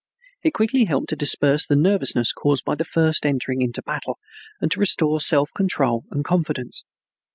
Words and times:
It 0.41 0.55
quickly 0.55 0.85
helped 0.85 1.09
to 1.09 1.15
disperse 1.15 1.67
the 1.67 1.75
nervousness 1.75 2.33
caused 2.33 2.65
by 2.65 2.73
the 2.73 2.83
first 2.83 3.23
entering 3.23 3.61
into 3.61 3.83
battle 3.83 4.17
and 4.59 4.71
to 4.71 4.79
restore 4.79 5.21
self 5.21 5.51
control 5.55 6.05
and 6.09 6.25
confidence. 6.25 6.85